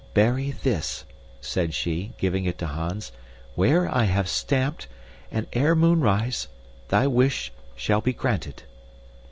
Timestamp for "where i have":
3.53-4.27